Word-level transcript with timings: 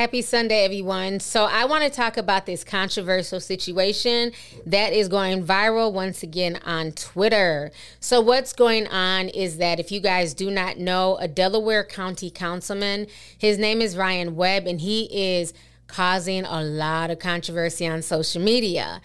Happy 0.00 0.22
Sunday, 0.22 0.64
everyone. 0.64 1.20
So, 1.20 1.44
I 1.44 1.66
want 1.66 1.84
to 1.84 1.90
talk 1.90 2.16
about 2.16 2.46
this 2.46 2.64
controversial 2.64 3.38
situation 3.38 4.32
that 4.64 4.94
is 4.94 5.08
going 5.08 5.44
viral 5.44 5.92
once 5.92 6.22
again 6.22 6.58
on 6.64 6.92
Twitter. 6.92 7.70
So, 8.00 8.22
what's 8.22 8.54
going 8.54 8.86
on 8.86 9.28
is 9.28 9.58
that 9.58 9.78
if 9.78 9.92
you 9.92 10.00
guys 10.00 10.32
do 10.32 10.50
not 10.50 10.78
know, 10.78 11.18
a 11.20 11.28
Delaware 11.28 11.84
County 11.84 12.30
councilman, 12.30 13.08
his 13.36 13.58
name 13.58 13.82
is 13.82 13.94
Ryan 13.94 14.36
Webb, 14.36 14.66
and 14.66 14.80
he 14.80 15.02
is 15.12 15.52
causing 15.86 16.46
a 16.46 16.62
lot 16.62 17.10
of 17.10 17.18
controversy 17.18 17.86
on 17.86 18.00
social 18.00 18.40
media. 18.40 19.02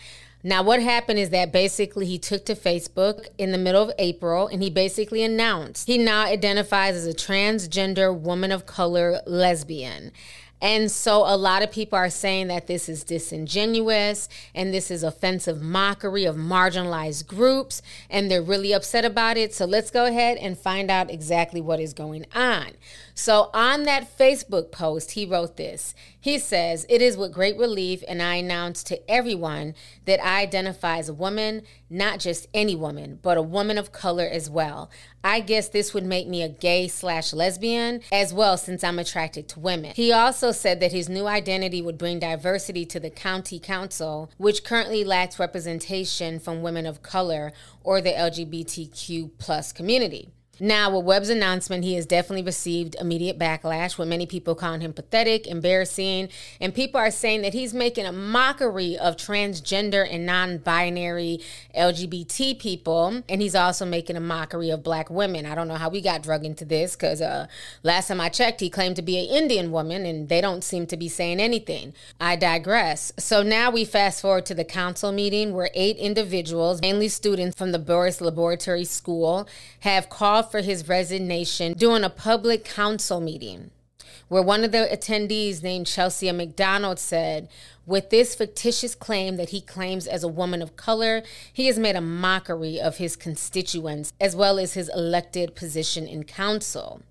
Now, 0.47 0.61
what 0.61 0.79
happened 0.79 1.17
is 1.17 1.31
that 1.31 1.51
basically 1.51 2.05
he 2.05 2.19
took 2.19 2.45
to 2.45 2.53
Facebook 2.53 3.25
in 3.39 3.51
the 3.51 3.57
middle 3.57 3.81
of 3.81 3.91
April 3.97 4.45
and 4.47 4.61
he 4.61 4.69
basically 4.69 5.23
announced 5.23 5.87
he 5.87 5.97
now 5.97 6.23
identifies 6.23 6.95
as 6.95 7.07
a 7.07 7.15
transgender 7.15 8.15
woman 8.15 8.51
of 8.51 8.67
color 8.67 9.21
lesbian. 9.25 10.11
And 10.61 10.89
so 10.89 11.23
a 11.25 11.35
lot 11.35 11.63
of 11.63 11.71
people 11.71 11.97
are 11.97 12.09
saying 12.09 12.47
that 12.47 12.67
this 12.67 12.87
is 12.87 13.03
disingenuous 13.03 14.29
and 14.53 14.73
this 14.73 14.89
is 14.89 15.03
offensive 15.03 15.61
mockery 15.61 16.25
of 16.25 16.35
marginalized 16.35 17.27
groups, 17.27 17.81
and 18.09 18.31
they're 18.31 18.41
really 18.41 18.73
upset 18.73 19.05
about 19.05 19.37
it. 19.37 19.53
So 19.53 19.65
let's 19.65 19.91
go 19.91 20.05
ahead 20.05 20.37
and 20.37 20.57
find 20.57 20.89
out 20.89 21.11
exactly 21.11 21.61
what 21.61 21.79
is 21.79 21.93
going 21.93 22.25
on. 22.33 22.71
So 23.13 23.49
on 23.53 23.83
that 23.83 24.17
Facebook 24.17 24.71
post, 24.71 25.11
he 25.11 25.25
wrote 25.25 25.55
this. 25.55 25.93
He 26.19 26.37
says, 26.37 26.85
It 26.89 27.01
is 27.01 27.15
with 27.15 27.33
great 27.33 27.57
relief, 27.57 28.03
and 28.07 28.21
I 28.21 28.35
announce 28.35 28.83
to 28.85 29.09
everyone 29.09 29.75
that 30.05 30.19
I 30.25 30.41
identify 30.41 30.97
as 30.97 31.07
a 31.07 31.13
woman, 31.13 31.61
not 31.89 32.19
just 32.19 32.47
any 32.53 32.75
woman, 32.75 33.19
but 33.21 33.37
a 33.37 33.41
woman 33.41 33.77
of 33.77 33.91
color 33.91 34.27
as 34.27 34.49
well. 34.49 34.89
I 35.23 35.39
guess 35.39 35.69
this 35.69 35.93
would 35.93 36.03
make 36.03 36.27
me 36.27 36.41
a 36.43 36.49
gay 36.49 36.87
slash 36.87 37.31
lesbian 37.31 38.01
as 38.11 38.33
well, 38.33 38.57
since 38.57 38.83
I'm 38.83 38.99
attracted 38.99 39.47
to 39.49 39.59
women. 39.59 39.93
He 39.95 40.11
also 40.11 40.44
said 40.51 40.79
that 40.79 40.91
his 40.91 41.09
new 41.09 41.27
identity 41.27 41.81
would 41.81 41.97
bring 41.97 42.19
diversity 42.19 42.85
to 42.85 42.99
the 42.99 43.09
county 43.09 43.59
council, 43.59 44.29
which 44.37 44.63
currently 44.63 45.03
lacks 45.03 45.39
representation 45.39 46.39
from 46.39 46.61
women 46.61 46.85
of 46.85 47.01
color 47.01 47.53
or 47.83 48.01
the 48.01 48.11
LGBTQ 48.11 49.31
plus 49.37 49.71
community. 49.71 50.29
Now, 50.59 50.95
with 50.95 51.05
Webb's 51.05 51.29
announcement, 51.29 51.83
he 51.83 51.95
has 51.95 52.05
definitely 52.05 52.43
received 52.43 52.95
immediate 52.99 53.37
backlash, 53.37 53.97
with 53.97 54.07
many 54.07 54.25
people 54.25 54.55
calling 54.55 54.79
him 54.79 54.93
pathetic, 54.93 55.47
embarrassing, 55.47 56.29
and 56.61 56.73
people 56.73 56.99
are 56.99 57.11
saying 57.11 57.41
that 57.41 57.53
he's 57.53 57.73
making 57.73 58.05
a 58.05 58.13
mockery 58.13 58.97
of 58.97 59.17
transgender 59.17 60.07
and 60.09 60.25
non 60.25 60.59
binary 60.59 61.41
LGBT 61.77 62.57
people, 62.57 63.23
and 63.27 63.41
he's 63.41 63.55
also 63.55 63.85
making 63.85 64.15
a 64.15 64.21
mockery 64.21 64.69
of 64.69 64.81
black 64.81 65.09
women. 65.09 65.45
I 65.45 65.55
don't 65.55 65.67
know 65.67 65.75
how 65.75 65.89
we 65.89 65.99
got 65.99 66.23
drug 66.23 66.45
into 66.45 66.63
this 66.63 66.95
because 66.95 67.21
uh, 67.21 67.47
last 67.83 68.07
time 68.07 68.21
I 68.21 68.29
checked, 68.29 68.61
he 68.61 68.69
claimed 68.69 68.95
to 68.95 69.01
be 69.01 69.17
an 69.17 69.25
Indian 69.25 69.71
woman, 69.71 70.05
and 70.05 70.29
they 70.29 70.39
don't 70.39 70.63
seem 70.63 70.87
to 70.87 70.95
be 70.95 71.09
saying 71.09 71.41
anything. 71.41 71.93
I 72.21 72.37
digress. 72.37 73.11
So 73.17 73.43
now 73.43 73.71
we 73.71 73.83
fast 73.83 74.21
forward 74.21 74.45
to 74.45 74.55
the 74.55 74.63
council 74.63 75.11
meeting 75.11 75.53
where 75.53 75.69
eight 75.73 75.97
individuals, 75.97 76.81
mainly 76.81 77.09
students 77.09 77.57
from 77.57 77.73
the 77.73 77.79
Burris 77.79 78.21
Laboratory 78.21 78.85
School, 78.85 79.49
have 79.81 80.09
called 80.09 80.44
for 80.51 80.61
his 80.61 80.87
resignation 80.87 81.73
during 81.73 82.03
a 82.03 82.09
public 82.09 82.65
council 82.65 83.19
meeting 83.19 83.71
where 84.27 84.41
one 84.41 84.63
of 84.63 84.71
the 84.71 84.89
attendees 84.91 85.61
named 85.61 85.85
Chelsea 85.85 86.31
McDonald 86.31 86.99
said, 86.99 87.47
with 87.85 88.09
this 88.09 88.33
fictitious 88.33 88.95
claim 88.95 89.37
that 89.37 89.49
he 89.49 89.61
claims 89.61 90.07
as 90.07 90.23
a 90.23 90.27
woman 90.27 90.61
of 90.61 90.75
color, 90.75 91.21
he 91.53 91.67
has 91.67 91.77
made 91.77 91.95
a 91.95 92.01
mockery 92.01 92.79
of 92.79 92.97
his 92.97 93.15
constituents 93.15 94.13
as 94.19 94.35
well 94.35 94.57
as 94.57 94.73
his 94.73 94.89
elected 94.89 95.55
position 95.55 96.07
in 96.07 96.23
council. 96.23 97.01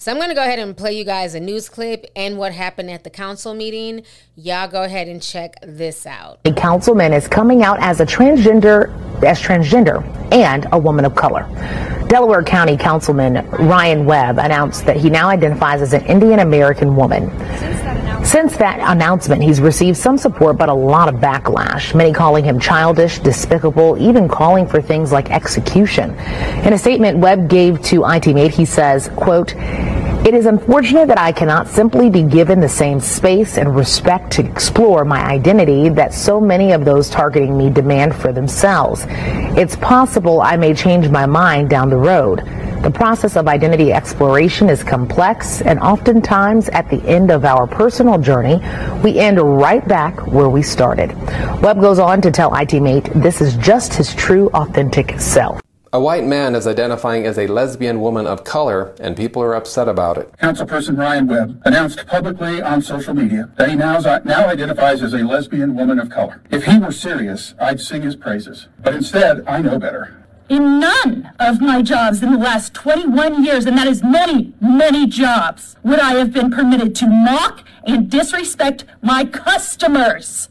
So 0.00 0.12
I'm 0.12 0.18
going 0.18 0.28
to 0.28 0.34
go 0.34 0.42
ahead 0.42 0.60
and 0.60 0.76
play 0.76 0.92
you 0.92 1.04
guys 1.04 1.34
a 1.34 1.40
news 1.40 1.68
clip 1.68 2.06
and 2.14 2.38
what 2.38 2.52
happened 2.52 2.88
at 2.90 3.02
the 3.02 3.10
council 3.10 3.52
meeting. 3.52 4.02
Y'all 4.36 4.68
go 4.68 4.84
ahead 4.84 5.08
and 5.08 5.20
check 5.20 5.56
this 5.62 6.06
out. 6.06 6.38
A 6.44 6.52
councilman 6.52 7.12
is 7.12 7.26
coming 7.26 7.64
out 7.64 7.80
as 7.80 8.00
a 8.00 8.06
transgender, 8.06 8.92
as 9.24 9.40
transgender 9.40 10.04
and 10.32 10.66
a 10.70 10.78
woman 10.78 11.04
of 11.04 11.16
color. 11.16 11.48
Delaware 12.08 12.42
County 12.42 12.76
Councilman 12.78 13.46
Ryan 13.50 14.06
Webb 14.06 14.38
announced 14.38 14.86
that 14.86 14.96
he 14.96 15.10
now 15.10 15.28
identifies 15.28 15.82
as 15.82 15.92
an 15.92 16.04
Indian 16.06 16.38
American 16.38 16.96
woman. 16.96 17.28
Since 18.24 18.56
that 18.56 18.78
announcement, 18.80 19.42
he's 19.42 19.60
received 19.60 19.98
some 19.98 20.16
support, 20.16 20.56
but 20.56 20.70
a 20.70 20.74
lot 20.74 21.12
of 21.12 21.20
backlash. 21.20 21.94
Many 21.94 22.12
calling 22.12 22.44
him 22.44 22.58
childish, 22.58 23.18
despicable, 23.18 23.96
even 23.98 24.26
calling 24.26 24.66
for 24.66 24.80
things 24.80 25.12
like 25.12 25.30
execution. 25.30 26.10
In 26.64 26.72
a 26.72 26.78
statement 26.78 27.18
Webb 27.18 27.48
gave 27.48 27.82
to 27.84 28.04
I-Team 28.04 28.38
8, 28.38 28.52
he 28.52 28.64
says, 28.64 29.10
quote, 29.14 29.54
it 30.26 30.34
is 30.34 30.46
unfortunate 30.46 31.08
that 31.08 31.18
I 31.18 31.32
cannot 31.32 31.68
simply 31.68 32.10
be 32.10 32.22
given 32.22 32.60
the 32.60 32.68
same 32.68 33.00
space 33.00 33.56
and 33.56 33.74
respect 33.74 34.32
to 34.32 34.44
explore 34.44 35.04
my 35.04 35.24
identity 35.24 35.88
that 35.90 36.12
so 36.12 36.40
many 36.40 36.72
of 36.72 36.84
those 36.84 37.08
targeting 37.08 37.56
me 37.56 37.70
demand 37.70 38.14
for 38.14 38.32
themselves. 38.32 39.04
It's 39.08 39.76
possible 39.76 40.40
I 40.40 40.56
may 40.56 40.74
change 40.74 41.08
my 41.08 41.24
mind 41.24 41.70
down 41.70 41.88
the 41.88 41.96
road. 41.96 42.40
The 42.82 42.90
process 42.90 43.36
of 43.36 43.48
identity 43.48 43.92
exploration 43.92 44.68
is 44.68 44.84
complex, 44.84 45.62
and 45.62 45.80
oftentimes 45.80 46.68
at 46.68 46.88
the 46.90 47.02
end 47.08 47.30
of 47.30 47.44
our 47.44 47.66
personal 47.66 48.18
journey, 48.18 48.56
we 49.02 49.18
end 49.18 49.40
right 49.40 49.86
back 49.86 50.26
where 50.26 50.48
we 50.48 50.62
started. 50.62 51.12
Webb 51.62 51.80
goes 51.80 51.98
on 51.98 52.20
to 52.22 52.30
tell 52.30 52.54
I-Team 52.54 52.86
8 52.86 53.10
this 53.14 53.40
is 53.40 53.56
just 53.56 53.94
his 53.94 54.14
true, 54.14 54.48
authentic 54.54 55.18
self. 55.20 55.60
A 55.90 55.98
white 55.98 56.24
man 56.24 56.54
is 56.54 56.66
identifying 56.66 57.24
as 57.24 57.38
a 57.38 57.46
lesbian 57.46 58.02
woman 58.02 58.26
of 58.26 58.44
color, 58.44 58.94
and 59.00 59.16
people 59.16 59.42
are 59.42 59.54
upset 59.54 59.88
about 59.88 60.18
it. 60.18 60.30
Councilperson 60.36 60.98
Ryan 60.98 61.26
Webb 61.26 61.62
announced 61.64 62.06
publicly 62.06 62.60
on 62.60 62.82
social 62.82 63.14
media 63.14 63.48
that 63.56 63.70
he 63.70 63.74
now, 63.74 63.98
now 64.24 64.48
identifies 64.48 65.02
as 65.02 65.14
a 65.14 65.18
lesbian 65.18 65.74
woman 65.74 65.98
of 65.98 66.10
color. 66.10 66.42
If 66.50 66.64
he 66.64 66.78
were 66.78 66.92
serious, 66.92 67.54
I'd 67.58 67.80
sing 67.80 68.02
his 68.02 68.16
praises. 68.16 68.68
But 68.80 68.94
instead, 68.94 69.48
I 69.48 69.62
know 69.62 69.78
better. 69.78 70.26
In 70.50 70.78
none 70.78 71.30
of 71.40 71.62
my 71.62 71.80
jobs 71.80 72.22
in 72.22 72.32
the 72.32 72.38
last 72.38 72.74
21 72.74 73.42
years, 73.42 73.64
and 73.64 73.78
that 73.78 73.86
is 73.86 74.02
many, 74.02 74.52
many 74.60 75.06
jobs, 75.06 75.76
would 75.82 76.00
I 76.00 76.16
have 76.16 76.34
been 76.34 76.50
permitted 76.50 76.94
to 76.96 77.06
mock 77.06 77.64
and 77.84 78.10
disrespect 78.10 78.84
my 79.00 79.24
customers. 79.24 80.50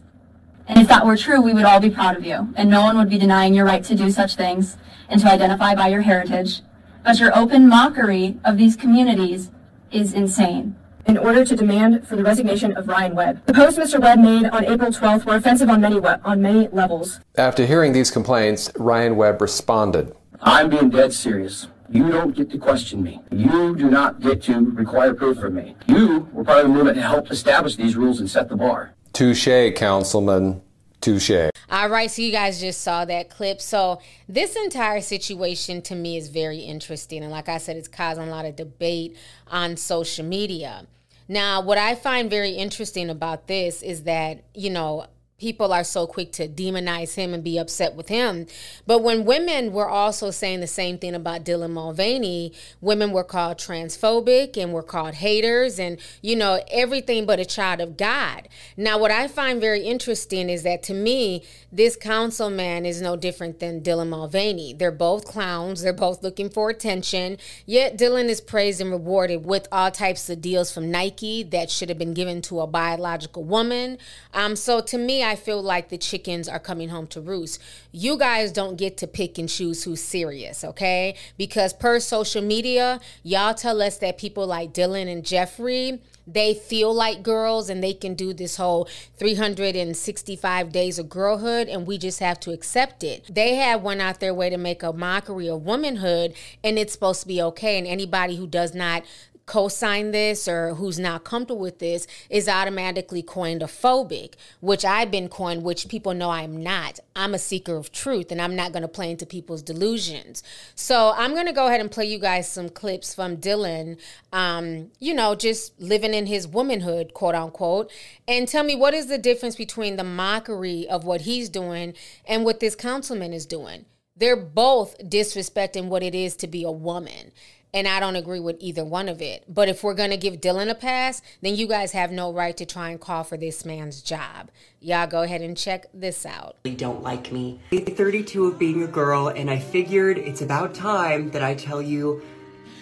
And 0.67 0.79
if 0.79 0.87
that 0.89 1.05
were 1.05 1.17
true, 1.17 1.41
we 1.41 1.53
would 1.53 1.63
all 1.63 1.79
be 1.79 1.89
proud 1.89 2.17
of 2.17 2.25
you, 2.25 2.53
and 2.55 2.69
no 2.69 2.81
one 2.81 2.97
would 2.97 3.09
be 3.09 3.17
denying 3.17 3.53
your 3.53 3.65
right 3.65 3.83
to 3.85 3.95
do 3.95 4.11
such 4.11 4.35
things 4.35 4.77
and 5.09 5.21
to 5.21 5.27
identify 5.31 5.73
by 5.75 5.87
your 5.87 6.01
heritage. 6.01 6.61
But 7.03 7.19
your 7.19 7.35
open 7.37 7.69
mockery 7.69 8.37
of 8.43 8.57
these 8.57 8.75
communities 8.75 9.49
is 9.91 10.13
insane. 10.13 10.75
In 11.05 11.17
order 11.17 11.45
to 11.45 11.55
demand 11.55 12.05
for 12.05 12.17
the 12.17 12.23
resignation 12.23 12.75
of 12.75 12.89
Ryan 12.89 13.15
Webb. 13.15 13.45
The 13.45 13.53
posts 13.53 13.79
Mr. 13.79 14.01
Webb 14.01 14.19
made 14.19 14.45
on 14.49 14.65
April 14.65 14.91
12th 14.91 15.23
were 15.23 15.37
offensive 15.37 15.69
on 15.69 15.79
many, 15.79 16.01
on 16.01 16.41
many 16.41 16.67
levels. 16.67 17.21
After 17.37 17.65
hearing 17.65 17.93
these 17.93 18.11
complaints, 18.11 18.69
Ryan 18.75 19.15
Webb 19.15 19.41
responded. 19.41 20.13
I'm 20.41 20.69
being 20.69 20.89
dead 20.89 21.13
serious. 21.13 21.67
You 21.89 22.11
don't 22.11 22.35
get 22.35 22.51
to 22.51 22.57
question 22.57 23.01
me. 23.01 23.21
You 23.31 23.73
do 23.77 23.89
not 23.89 24.19
get 24.19 24.43
to 24.43 24.59
require 24.71 25.13
proof 25.13 25.39
from 25.39 25.55
me. 25.55 25.77
You 25.87 26.27
were 26.33 26.43
part 26.43 26.59
of 26.59 26.67
the 26.67 26.73
movement 26.73 26.97
to 26.97 27.01
help 27.03 27.31
establish 27.31 27.77
these 27.77 27.95
rules 27.95 28.19
and 28.19 28.29
set 28.29 28.49
the 28.49 28.57
bar. 28.57 28.93
Touche, 29.17 29.73
Councilman. 29.73 30.61
Touche. 31.01 31.49
All 31.71 31.89
right, 31.89 32.11
so 32.11 32.21
you 32.21 32.31
guys 32.31 32.59
just 32.59 32.81
saw 32.81 33.03
that 33.05 33.31
clip. 33.31 33.61
So, 33.61 33.99
this 34.29 34.55
entire 34.55 35.01
situation 35.01 35.81
to 35.83 35.95
me 35.95 36.17
is 36.17 36.29
very 36.29 36.59
interesting. 36.59 37.23
And 37.23 37.31
like 37.31 37.49
I 37.49 37.57
said, 37.57 37.77
it's 37.77 37.87
causing 37.87 38.27
a 38.27 38.29
lot 38.29 38.45
of 38.45 38.55
debate 38.55 39.17
on 39.47 39.75
social 39.75 40.23
media. 40.23 40.85
Now, 41.27 41.61
what 41.61 41.79
I 41.79 41.95
find 41.95 42.29
very 42.29 42.51
interesting 42.51 43.09
about 43.09 43.47
this 43.47 43.81
is 43.81 44.03
that, 44.03 44.43
you 44.53 44.69
know, 44.69 45.07
people 45.39 45.71
are 45.71 45.83
so 45.83 46.07
quick 46.07 46.31
to 46.31 46.47
demonize 46.47 47.13
him 47.13 47.31
and 47.31 47.43
be 47.43 47.59
upset 47.59 47.95
with 47.95 48.07
him. 48.07 48.47
But 48.87 49.03
when 49.03 49.23
women 49.23 49.71
were 49.71 49.87
also 49.87 50.31
saying 50.31 50.61
the 50.61 50.67
same 50.67 50.97
thing 50.97 51.13
about 51.13 51.45
Dylan 51.45 51.71
Mulvaney, 51.71 52.53
women 52.81 53.11
were 53.11 53.23
called 53.23 53.57
transphobic 53.59 54.57
and 54.57 54.73
were 54.73 54.81
called 54.81 55.15
haters 55.15 55.79
and, 55.79 55.99
you 56.23 56.35
know, 56.35 56.63
everything 56.71 57.27
but 57.27 57.39
a 57.39 57.45
child 57.45 57.81
of 57.81 57.97
God. 57.97 58.47
Now, 58.75 58.97
what 58.97 59.11
I 59.11 59.27
find 59.27 59.61
very 59.61 59.81
interesting 59.81 60.49
is 60.49 60.63
that 60.63 60.81
to 60.83 60.95
me, 60.95 61.43
this 61.71 61.95
councilman 61.95 62.87
is 62.87 62.99
no 62.99 63.15
different 63.15 63.59
than 63.59 63.81
Dylan 63.81 64.09
Mulvaney. 64.09 64.73
They're 64.73 64.91
both 64.91 65.25
clowns, 65.25 65.83
they're 65.83 65.93
both 65.93 66.23
looking 66.23 66.49
for 66.49 66.71
attention, 66.71 67.37
yet 67.67 67.95
Dylan 67.95 68.25
is 68.25 68.41
praised 68.41 68.81
and 68.81 68.89
rewarded 68.89 69.45
with 69.45 69.67
all 69.71 69.91
types 69.91 70.29
of 70.31 70.41
deals 70.41 70.71
from 70.71 70.89
Nike 70.89 71.43
that 71.43 71.69
should 71.69 71.89
have 71.89 71.99
been 71.99 72.15
given 72.15 72.41
to 72.43 72.61
a 72.61 72.65
biological 72.65 73.43
woman. 73.43 73.99
Um, 74.33 74.55
so 74.55 74.81
to 74.81 74.97
me, 74.97 75.26
I 75.27 75.35
feel 75.35 75.61
like 75.61 75.89
the 75.89 75.97
chickens 75.97 76.47
are 76.47 76.59
coming 76.59 76.89
home 76.89 77.07
to 77.07 77.21
roost. 77.21 77.61
You 77.91 78.17
guys 78.17 78.51
don't 78.51 78.77
get 78.77 78.97
to 78.97 79.07
pick 79.07 79.37
and 79.37 79.47
choose 79.47 79.83
who's 79.83 80.01
serious, 80.01 80.63
okay? 80.63 81.15
Because 81.37 81.73
per 81.73 81.99
social 81.99 82.41
media, 82.41 82.99
y'all 83.23 83.53
tell 83.53 83.81
us 83.81 83.97
that 83.97 84.17
people 84.17 84.47
like 84.47 84.73
Dylan 84.73 85.11
and 85.11 85.25
Jeffrey 85.25 85.99
they 86.27 86.53
feel 86.53 86.93
like 86.93 87.23
girls 87.23 87.69
and 87.69 87.81
they 87.81 87.93
can 87.93 88.13
do 88.13 88.33
this 88.33 88.57
whole 88.57 88.87
365 89.17 90.71
days 90.71 90.99
of 90.99 91.07
girlhood 91.07 91.69
and 91.69 91.87
we 91.87 91.97
just 91.97 92.19
have 92.19 92.39
to 92.41 92.51
accept 92.51 93.03
it. 93.03 93.33
They 93.33 93.55
have 93.55 93.81
one 93.81 94.01
out 94.01 94.19
their 94.19 94.33
way 94.33 94.49
to 94.49 94.57
make 94.57 94.83
a 94.83 94.91
mockery 94.91 95.47
of 95.47 95.63
womanhood 95.63 96.33
and 96.63 96.77
it's 96.77 96.91
supposed 96.91 97.21
to 97.21 97.27
be 97.27 97.41
okay 97.41 97.77
and 97.77 97.87
anybody 97.87 98.35
who 98.35 98.45
does 98.45 98.75
not 98.75 99.03
co-sign 99.47 100.11
this 100.11 100.47
or 100.47 100.75
who's 100.75 100.99
not 100.99 101.23
comfortable 101.23 101.59
with 101.61 101.79
this 101.79 102.05
is 102.29 102.47
automatically 102.47 103.23
coined 103.23 103.63
a 103.63 103.65
phobic, 103.65 104.33
which 104.59 104.85
I've 104.85 105.09
been 105.09 105.29
coined, 105.29 105.63
which 105.63 105.87
people 105.87 106.13
know 106.13 106.29
I'm 106.29 106.61
not. 106.61 106.99
I'm 107.15 107.33
a 107.33 107.39
seeker 107.39 107.75
of 107.75 107.91
truth 107.91 108.31
and 108.31 108.41
I'm 108.41 108.55
not 108.55 108.73
going 108.73 108.81
to 108.81 108.89
play 108.89 109.09
into 109.09 109.25
people's 109.25 109.63
delusions. 109.63 110.43
So 110.75 111.13
I'm 111.15 111.33
going 111.33 111.47
to 111.47 111.53
go 111.53 111.67
ahead 111.67 111.79
and 111.79 111.89
play 111.89 112.05
you 112.05 112.19
guys 112.19 112.51
some 112.51 112.69
clips 112.69 113.15
from 113.15 113.37
Dylan, 113.37 113.97
um, 114.33 114.91
you 114.99 115.13
know, 115.13 115.33
just 115.33 115.79
living 115.79 116.13
in 116.13 116.27
his 116.27 116.47
womanhood, 116.47 117.13
quote 117.13 117.33
unquote, 117.33 117.89
and 118.27 118.47
tell 118.47 118.65
me 118.65 118.75
what 118.75 118.93
is 118.93 119.07
the 119.07 119.17
difference 119.17 119.55
between 119.55 119.95
the 119.95 120.03
mockery 120.03 120.87
of 120.89 121.05
what 121.05 121.21
he's 121.21 121.47
doing 121.47 121.93
and 122.25 122.43
what 122.43 122.59
this 122.59 122.75
councilman 122.75 123.31
is 123.31 123.45
doing. 123.45 123.85
They're 124.17 124.35
both 124.35 124.97
disrespecting 124.97 125.85
what 125.85 126.03
it 126.03 126.15
is 126.15 126.35
to 126.37 126.47
be 126.47 126.63
a 126.63 126.71
woman 126.71 127.31
and 127.73 127.87
I 127.87 127.99
don't 127.99 128.15
agree 128.15 128.39
with 128.39 128.57
either 128.59 128.85
one 128.85 129.09
of 129.09 129.21
it. 129.21 129.43
But 129.47 129.69
if 129.69 129.83
we're 129.83 129.93
going 129.93 130.09
to 130.09 130.17
give 130.17 130.35
Dylan 130.35 130.69
a 130.69 130.75
pass, 130.75 131.21
then 131.41 131.55
you 131.55 131.67
guys 131.67 131.91
have 131.91 132.11
no 132.11 132.31
right 132.31 132.55
to 132.57 132.65
try 132.65 132.89
and 132.89 132.99
call 132.99 133.23
for 133.23 133.37
this 133.37 133.65
man's 133.65 134.01
job. 134.01 134.49
Y'all 134.79 135.07
go 135.07 135.23
ahead 135.23 135.41
and 135.41 135.57
check 135.57 135.85
this 135.93 136.25
out. 136.25 136.57
They 136.63 136.75
don't 136.75 137.03
like 137.03 137.31
me. 137.31 137.59
32 137.71 138.45
of 138.45 138.59
being 138.59 138.83
a 138.83 138.87
girl, 138.87 139.27
and 139.27 139.49
I 139.49 139.59
figured 139.59 140.17
it's 140.17 140.41
about 140.41 140.73
time 140.73 141.31
that 141.31 141.43
I 141.43 141.55
tell 141.55 141.81
you 141.81 142.21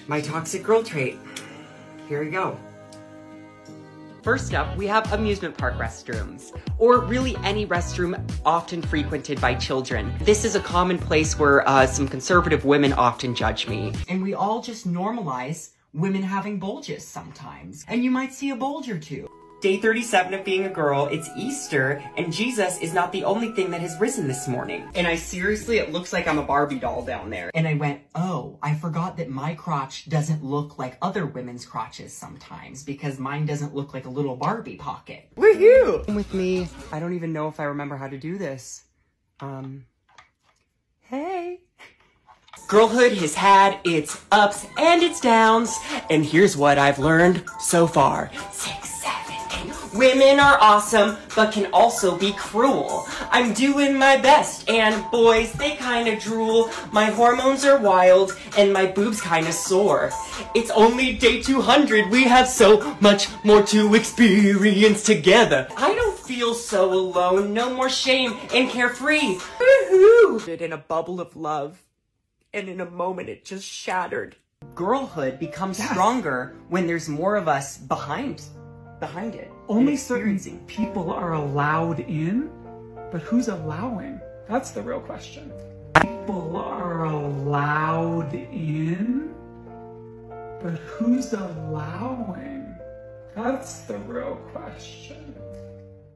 my 0.08 0.22
toxic 0.22 0.64
girl 0.64 0.84
trait. 0.84 1.18
Here 2.08 2.24
we 2.24 2.30
go. 2.30 2.58
First 4.26 4.56
up, 4.56 4.76
we 4.76 4.88
have 4.88 5.14
amusement 5.14 5.56
park 5.56 5.76
restrooms, 5.76 6.52
or 6.80 7.02
really 7.02 7.38
any 7.44 7.68
restroom 7.68 8.20
often 8.44 8.82
frequented 8.82 9.40
by 9.40 9.54
children. 9.54 10.12
This 10.22 10.44
is 10.46 10.56
a 10.56 10.60
common 10.60 10.98
place 10.98 11.38
where 11.38 11.62
uh, 11.70 11.86
some 11.86 12.08
conservative 12.08 12.66
women 12.66 12.92
often 12.94 13.36
judge 13.36 13.68
me. 13.68 13.94
And 14.10 14.24
we 14.24 14.34
all 14.34 14.64
just 14.64 14.92
normalize 14.92 15.74
women 15.94 16.24
having 16.24 16.58
bulges 16.58 17.08
sometimes. 17.08 17.86
And 17.88 18.04
you 18.04 18.10
might 18.10 18.34
see 18.34 18.50
a 18.50 18.56
bulge 18.56 18.90
or 18.90 18.98
two. 18.98 19.30
Day 19.66 19.78
37 19.78 20.36
of 20.36 20.46
being 20.46 20.66
a 20.66 20.70
girl, 20.70 21.08
it's 21.08 21.28
Easter, 21.36 22.00
and 22.18 22.32
Jesus 22.32 22.78
is 22.82 22.94
not 22.94 23.12
the 23.12 23.24
only 23.24 23.50
thing 23.50 23.72
that 23.72 23.82
has 23.82 24.00
risen 24.00 24.28
this 24.28 24.48
morning. 24.48 24.88
And 24.94 25.08
I 25.08 25.16
seriously, 25.16 25.80
it 25.80 25.92
looks 25.92 26.14
like 26.14 26.28
I'm 26.28 26.38
a 26.38 26.44
Barbie 26.44 26.78
doll 26.78 27.02
down 27.02 27.32
there. 27.32 27.50
And 27.56 27.68
I 27.68 27.74
went, 27.74 28.02
oh, 28.14 28.60
I 28.62 28.76
forgot 28.76 29.18
that 29.18 29.28
my 29.28 29.56
crotch 29.56 30.08
doesn't 30.08 30.44
look 30.44 30.78
like 30.78 31.00
other 31.02 31.26
women's 31.26 31.66
crotches 31.66 32.14
sometimes, 32.14 32.84
because 32.84 33.18
mine 33.18 33.48
doesn't 33.48 33.74
look 33.74 33.92
like 33.92 34.06
a 34.06 34.10
little 34.10 34.36
Barbie 34.36 34.76
pocket. 34.76 35.30
Woohoo! 35.36 36.14
With 36.14 36.32
me, 36.32 36.68
I 36.92 37.00
don't 37.00 37.16
even 37.16 37.34
know 37.34 37.48
if 37.48 37.60
I 37.60 37.64
remember 37.64 37.98
how 37.98 38.08
to 38.08 38.20
do 38.20 38.38
this. 38.38 38.84
Um, 39.40 39.88
hey. 41.00 41.62
Girlhood 42.68 43.14
has 43.14 43.34
had 43.34 43.80
its 43.84 44.24
ups 44.32 44.68
and 44.78 45.02
its 45.02 45.20
downs, 45.20 45.76
and 46.12 46.24
here's 46.24 46.56
what 46.56 46.78
I've 46.78 47.00
learned 47.00 47.44
so 47.60 47.88
far. 47.88 48.30
Six, 48.52 48.95
Women 49.96 50.42
are 50.42 50.58
awesome, 50.60 51.18
but 51.38 51.54
can 51.54 51.68
also 51.72 52.18
be 52.18 52.34
cruel. 52.34 53.08
I'm 53.32 53.54
doing 53.54 53.98
my 53.98 54.18
best, 54.18 54.70
and 54.70 55.10
boys, 55.10 55.54
they 55.54 55.78
kinda 55.78 56.20
drool. 56.20 56.70
My 56.92 57.06
hormones 57.06 57.64
are 57.64 57.78
wild, 57.78 58.38
and 58.58 58.74
my 58.74 58.88
boobs 58.88 59.22
kinda 59.22 59.54
sore. 59.54 60.12
It's 60.54 60.70
only 60.72 61.14
day 61.14 61.42
200, 61.42 62.10
we 62.10 62.26
have 62.26 62.50
so 62.50 62.98
much 63.00 63.30
more 63.46 63.64
to 63.64 63.96
experience 63.96 65.04
together. 65.04 65.68
I 65.78 65.96
don't 65.96 66.20
feel 66.20 66.54
so 66.54 66.92
alone, 66.92 67.54
no 67.54 67.70
more 67.70 67.90
shame 67.90 68.38
and 68.54 68.70
carefree. 68.70 69.40
Woohoo! 69.60 70.60
In 70.60 70.74
a 70.74 70.78
bubble 70.78 71.22
of 71.22 71.38
love, 71.38 71.80
and 72.54 72.68
in 72.68 72.82
a 72.82 72.86
moment 72.86 73.30
it 73.30 73.46
just 73.46 73.66
shattered. 73.66 74.36
Girlhood 74.74 75.40
becomes 75.40 75.80
yes. 75.80 75.90
stronger 75.90 76.56
when 76.68 76.86
there's 76.86 77.08
more 77.08 77.38
of 77.38 77.48
us 77.48 77.78
behind 77.78 78.42
behind 79.00 79.36
it. 79.36 79.52
Only 79.68 79.98
certain 79.98 80.60
people 80.68 81.12
are 81.12 81.34
allowed 81.34 82.00
in, 82.02 82.52
but 83.12 83.22
who's 83.22 83.48
allowing? 83.48 84.22
That's 84.48 84.70
the 84.70 84.82
real 84.84 85.00
question. 85.00 85.52
People 85.96 86.58
are 86.58 87.06
allowed 87.06 88.32
in, 88.34 89.34
but 90.62 90.74
who's 90.74 91.34
allowing? 91.34 92.76
That's 93.36 93.80
the 93.82 93.98
real 94.00 94.36
question. 94.54 95.34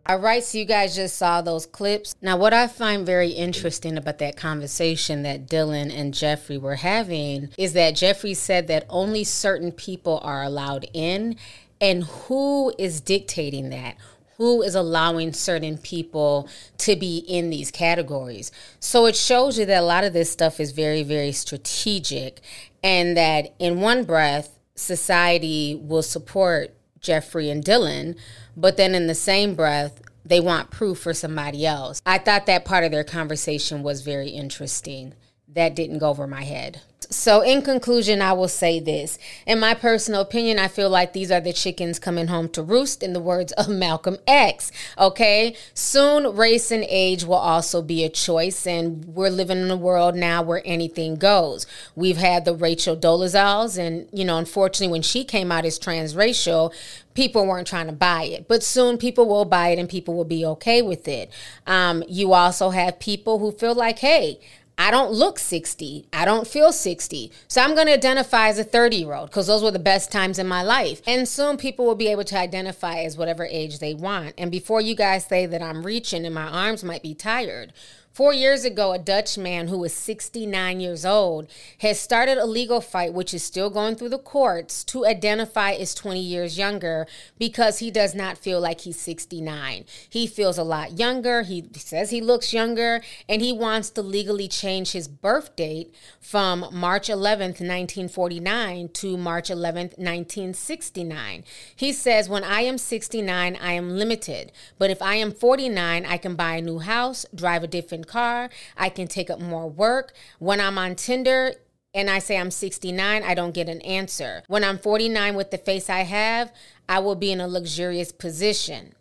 All 0.05 0.19
right, 0.19 0.43
so 0.43 0.59
you 0.59 0.65
guys 0.65 0.95
just 0.95 1.17
saw 1.17 1.41
those 1.41 1.65
clips. 1.65 2.15
Now, 2.21 2.37
what 2.37 2.53
I 2.53 2.67
find 2.67 3.03
very 3.03 3.29
interesting 3.29 3.97
about 3.97 4.19
that 4.19 4.37
conversation 4.37 5.23
that 5.23 5.47
Dylan 5.47 5.91
and 5.91 6.13
Jeffrey 6.13 6.57
were 6.59 6.75
having 6.75 7.49
is 7.57 7.73
that 7.73 7.95
Jeffrey 7.95 8.35
said 8.35 8.67
that 8.67 8.85
only 8.89 9.23
certain 9.23 9.71
people 9.71 10.19
are 10.23 10.43
allowed 10.43 10.87
in, 10.93 11.35
and 11.81 12.03
who 12.03 12.73
is 12.77 13.01
dictating 13.01 13.69
that? 13.69 13.95
Who 14.37 14.61
is 14.61 14.73
allowing 14.73 15.33
certain 15.33 15.77
people 15.77 16.47
to 16.77 16.95
be 16.95 17.17
in 17.17 17.49
these 17.49 17.71
categories? 17.71 18.51
So 18.79 19.05
it 19.05 19.15
shows 19.15 19.59
you 19.59 19.65
that 19.65 19.81
a 19.81 19.85
lot 19.85 20.05
of 20.05 20.13
this 20.13 20.31
stuff 20.31 20.59
is 20.59 20.71
very, 20.71 21.03
very 21.03 21.33
strategic, 21.33 22.39
and 22.81 23.17
that 23.17 23.53
in 23.59 23.81
one 23.81 24.05
breath, 24.05 24.57
society 24.75 25.75
will 25.75 26.03
support 26.03 26.73
Jeffrey 27.01 27.49
and 27.49 27.63
Dylan, 27.63 28.17
but 28.55 28.77
then 28.77 28.95
in 28.95 29.07
the 29.07 29.15
same 29.15 29.55
breath, 29.55 30.01
they 30.25 30.39
want 30.39 30.71
proof 30.71 30.99
for 30.99 31.13
somebody 31.13 31.65
else. 31.65 32.01
I 32.05 32.17
thought 32.17 32.45
that 32.45 32.65
part 32.65 32.83
of 32.83 32.91
their 32.91 33.03
conversation 33.03 33.83
was 33.83 34.01
very 34.01 34.29
interesting. 34.29 35.13
That 35.53 35.75
didn't 35.75 35.99
go 35.99 36.09
over 36.09 36.27
my 36.27 36.43
head. 36.43 36.81
So, 37.11 37.41
in 37.41 37.63
conclusion, 37.63 38.21
I 38.21 38.33
will 38.33 38.47
say 38.47 38.79
this. 38.79 39.17
In 39.47 39.59
my 39.59 39.73
personal 39.73 40.21
opinion, 40.21 40.59
I 40.59 40.67
feel 40.67 40.91
like 40.91 41.13
these 41.13 41.31
are 41.31 41.41
the 41.41 41.53
chickens 41.53 41.97
coming 41.97 42.27
home 42.27 42.49
to 42.49 42.61
roost, 42.61 43.01
in 43.01 43.13
the 43.13 43.19
words 43.19 43.51
of 43.53 43.67
Malcolm 43.67 44.17
X. 44.27 44.71
Okay? 44.95 45.55
Soon, 45.73 46.35
race 46.35 46.69
and 46.69 46.85
age 46.87 47.23
will 47.23 47.33
also 47.33 47.81
be 47.81 48.03
a 48.03 48.09
choice, 48.09 48.67
and 48.67 49.05
we're 49.05 49.31
living 49.31 49.57
in 49.57 49.71
a 49.71 49.75
world 49.75 50.13
now 50.13 50.43
where 50.43 50.61
anything 50.65 51.15
goes. 51.15 51.65
We've 51.95 52.17
had 52.17 52.45
the 52.45 52.53
Rachel 52.53 52.95
Dolezals, 52.95 53.79
and, 53.79 54.07
you 54.13 54.23
know, 54.23 54.37
unfortunately, 54.37 54.91
when 54.91 55.01
she 55.01 55.23
came 55.23 55.51
out 55.51 55.65
as 55.65 55.79
transracial, 55.79 56.71
people 57.19 57.45
weren't 57.45 57.67
trying 57.67 57.87
to 57.87 57.91
buy 57.91 58.23
it. 58.23 58.47
But 58.47 58.63
soon 58.63 58.97
people 58.97 59.27
will 59.27 59.45
buy 59.45 59.69
it 59.69 59.79
and 59.79 59.89
people 59.89 60.15
will 60.15 60.23
be 60.23 60.45
okay 60.45 60.81
with 60.81 61.05
it. 61.07 61.29
Um, 61.67 62.03
you 62.07 62.33
also 62.33 62.69
have 62.69 62.99
people 62.99 63.39
who 63.39 63.51
feel 63.51 63.75
like, 63.75 63.99
hey, 63.99 64.39
I 64.81 64.91
don't 64.91 65.11
look 65.11 65.39
60. 65.39 66.07
I 66.13 66.23
don't 66.23 66.47
feel 66.47 66.71
60. 66.71 67.33
So 67.49 67.61
I'm 67.61 67.75
going 67.75 67.87
to 67.87 67.93
identify 67.93 68.47
as 68.47 68.57
a 68.59 68.63
30 68.63 68.95
year 68.95 69.13
old 69.13 69.29
because 69.29 69.47
those 69.47 69.61
were 69.61 69.71
the 69.71 69.77
best 69.77 70.09
times 70.09 70.39
in 70.39 70.47
my 70.47 70.63
life. 70.63 71.01
And 71.05 71.27
soon 71.27 71.57
people 71.57 71.85
will 71.85 71.95
be 71.95 72.07
able 72.07 72.23
to 72.23 72.37
identify 72.37 72.99
as 73.01 73.17
whatever 73.17 73.45
age 73.45 73.79
they 73.79 73.93
want. 73.93 74.35
And 74.37 74.49
before 74.49 74.79
you 74.79 74.95
guys 74.95 75.25
say 75.25 75.45
that 75.45 75.61
I'm 75.61 75.85
reaching 75.85 76.25
and 76.25 76.33
my 76.33 76.47
arms 76.47 76.85
might 76.85 77.03
be 77.03 77.13
tired, 77.13 77.73
Four 78.19 78.33
years 78.33 78.65
ago, 78.65 78.91
a 78.91 78.99
Dutch 78.99 79.37
man 79.37 79.69
who 79.69 79.77
was 79.77 79.93
69 79.93 80.81
years 80.81 81.05
old 81.05 81.49
has 81.77 82.01
started 82.01 82.37
a 82.37 82.45
legal 82.45 82.81
fight, 82.81 83.13
which 83.13 83.33
is 83.33 83.45
still 83.45 83.69
going 83.69 83.95
through 83.95 84.09
the 84.09 84.17
courts, 84.17 84.83
to 84.83 85.05
identify 85.05 85.71
as 85.71 85.95
20 85.95 86.19
years 86.19 86.57
younger 86.57 87.07
because 87.37 87.79
he 87.79 87.89
does 87.89 88.13
not 88.13 88.37
feel 88.37 88.59
like 88.59 88.81
he's 88.81 88.99
69. 88.99 89.85
He 90.09 90.27
feels 90.27 90.57
a 90.57 90.65
lot 90.65 90.99
younger. 90.99 91.43
He 91.43 91.69
says 91.75 92.09
he 92.09 92.19
looks 92.19 92.51
younger, 92.51 92.99
and 93.29 93.41
he 93.41 93.53
wants 93.53 93.89
to 93.91 94.01
legally 94.01 94.49
change 94.49 94.91
his 94.91 95.07
birth 95.07 95.55
date 95.55 95.95
from 96.19 96.65
March 96.73 97.07
11th, 97.07 97.61
1949 97.61 98.89
to 98.89 99.15
March 99.15 99.47
11th, 99.47 99.97
1969. 99.97 101.45
He 101.73 101.93
says, 101.93 102.27
When 102.27 102.43
I 102.43 102.63
am 102.63 102.77
69, 102.77 103.57
I 103.61 103.71
am 103.71 103.97
limited, 103.97 104.51
but 104.77 104.89
if 104.89 105.01
I 105.01 105.15
am 105.15 105.31
49, 105.31 106.05
I 106.05 106.17
can 106.17 106.35
buy 106.35 106.55
a 106.55 106.61
new 106.61 106.79
house, 106.79 107.25
drive 107.33 107.63
a 107.63 107.67
different 107.67 108.08
car. 108.09 108.49
I 108.75 108.89
can 108.89 109.07
take 109.07 109.29
up 109.29 109.39
more 109.39 109.69
work. 109.69 110.13
When 110.39 110.59
I'm 110.59 110.77
on 110.77 110.95
Tinder, 110.95 111.53
and 111.93 112.09
I 112.09 112.19
say 112.19 112.37
I'm 112.37 112.51
69, 112.51 113.23
I 113.23 113.33
don't 113.33 113.53
get 113.53 113.69
an 113.69 113.81
answer. 113.81 114.43
When 114.47 114.63
I'm 114.63 114.77
49 114.77 115.35
with 115.35 115.51
the 115.51 115.57
face 115.57 115.89
I 115.89 116.01
have, 116.01 116.51
I 116.87 116.99
will 116.99 117.15
be 117.15 117.31
in 117.31 117.41
a 117.41 117.47
luxurious 117.47 118.11
position. 118.11 118.93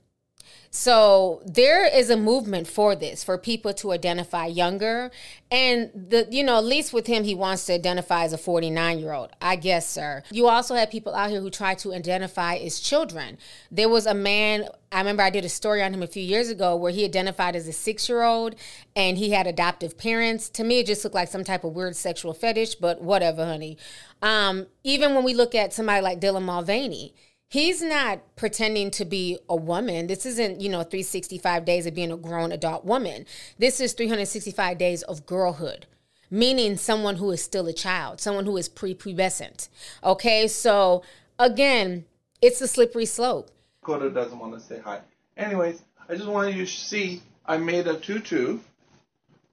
So 0.71 1.43
there 1.47 1.87
is 1.87 2.11
a 2.11 2.17
movement 2.17 2.67
for 2.67 2.95
this, 2.95 3.25
for 3.25 3.39
people 3.39 3.73
to 3.75 3.93
identify 3.93 4.47
younger. 4.47 5.11
And 5.51 5.91
the 5.95 6.29
you 6.31 6.45
know, 6.45 6.59
at 6.59 6.65
least 6.65 6.93
with 6.93 7.07
him, 7.07 7.25
he 7.25 7.35
wants 7.35 7.67
to 7.67 7.75
identify 7.75 8.25
as 8.25 8.33
a 8.33 8.39
49 8.39 8.99
year 8.99 9.13
old. 9.13 9.31
I 9.41 9.57
guess, 9.57 9.89
sir. 9.89 10.23
You 10.31 10.47
also 10.49 10.75
have 10.75 10.91
people 10.91 11.15
out 11.15 11.31
here 11.31 11.41
who 11.41 11.51
try 11.51 11.75
to 11.77 11.95
identify 11.95 12.57
as 12.57 12.81
children. 12.81 13.39
There 13.71 13.89
was 13.89 14.07
a 14.07 14.15
man, 14.15 14.69
I 14.93 14.99
remember 14.99 15.23
I 15.23 15.31
did 15.31 15.45
a 15.45 15.49
story 15.49 15.83
on 15.83 15.95
him 15.95 16.03
a 16.03 16.07
few 16.07 16.23
years 16.23 16.51
ago 16.51 16.77
where 16.77 16.93
he 16.93 17.05
identified 17.05 17.57
as 17.57 17.67
a 17.67 17.73
six 17.73 18.09
year 18.09 18.23
old 18.23 18.55
and 18.95 19.17
he 19.17 19.31
had 19.31 19.47
adoptive 19.47 19.97
parents. 19.97 20.51
To 20.51 20.65
me, 20.65 20.81
it 20.81 20.87
just 20.87 21.03
looked 21.03 21.15
like 21.15 21.29
some 21.29 21.45
type 21.45 21.65
of 21.65 21.73
weird 21.75 21.97
sexual 21.97 22.35
fetish, 22.35 22.75
but 22.75 23.01
whatever, 23.01 23.47
honey. 23.47 23.79
Um, 24.21 24.67
even 24.85 25.15
when 25.15 25.25
we 25.25 25.33
look 25.33 25.55
at 25.55 25.73
somebody 25.73 26.03
like 26.03 26.21
Dylan 26.21 26.43
Mulvaney, 26.43 27.15
he's 27.49 27.83
not 27.83 28.21
pretending 28.37 28.91
to 28.93 29.05
be 29.05 29.39
a 29.49 29.57
woman. 29.57 30.07
This 30.07 30.27
isn't, 30.27 30.61
you 30.61 30.69
know, 30.69 30.83
365 30.83 31.65
days 31.65 31.87
of 31.87 31.95
being 31.95 32.13
a 32.13 32.17
grown 32.17 32.53
adult 32.53 32.85
woman. 32.85 33.27
This 33.59 33.81
is 33.81 33.95
365 33.95 34.79
days 34.79 35.03
of 35.03 35.27
girlhood, 35.27 35.87
meaning 36.31 36.77
someone 36.77 37.17
who 37.17 37.31
is 37.31 37.43
still 37.43 37.67
a 37.67 37.73
child, 37.73 38.21
someone 38.21 38.45
who 38.45 38.57
is 38.57 38.69
prepubescent. 38.69 39.69
Okay, 40.05 40.47
so 40.47 41.03
again, 41.39 42.05
it's 42.41 42.61
a 42.61 42.69
slippery 42.69 43.07
slope. 43.07 43.51
Dakota 43.81 44.11
doesn't 44.11 44.39
want 44.39 44.53
to 44.55 44.61
say 44.61 44.81
hi. 44.85 45.01
Anyways, 45.37 45.83
I 46.09 46.15
just 46.15 46.29
wanted 46.29 46.55
you 46.55 46.67
to 46.67 46.71
see 46.71 47.23
I 47.47 47.57
made 47.57 47.87
a 47.87 47.97
tutu 47.97 48.59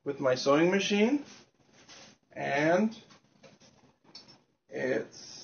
with 0.03 0.19
my 0.19 0.35
sewing 0.35 0.69
machine 0.69 1.23
and 2.33 2.95
it's 4.69 5.34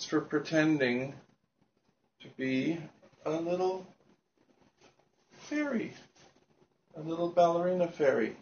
it's 0.00 0.08
for 0.08 0.22
pretending 0.22 1.12
to 2.22 2.28
be 2.38 2.78
a 3.26 3.30
little 3.32 3.86
fairy, 5.36 5.92
a 6.96 7.02
little 7.02 7.28
ballerina 7.28 7.86
fairy. 7.86 8.34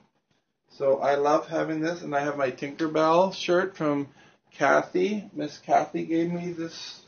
So 0.71 1.00
I 1.00 1.17
love 1.17 1.49
having 1.49 1.81
this, 1.81 2.03
and 2.03 2.15
I 2.15 2.21
have 2.21 2.37
my 2.37 2.53
Tinkerbell 2.53 3.35
shirt 3.35 3.77
from 3.77 4.07
Kathy. 4.53 5.29
Miss 5.33 5.59
Kathy 5.59 6.05
gave 6.05 6.31
me 6.31 6.53
this 6.53 7.03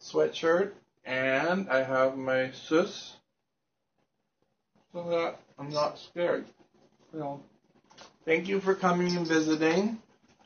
sweatshirt, 0.00 0.70
and 1.04 1.68
I 1.68 1.82
have 1.82 2.16
my 2.16 2.52
sus, 2.52 3.16
so 4.92 5.02
that 5.10 5.40
I'm 5.58 5.70
not 5.70 5.98
scared. 5.98 6.44
Thank 8.24 8.46
you 8.46 8.60
for 8.60 8.76
coming 8.76 9.16
and 9.16 9.26
visiting. 9.26 9.98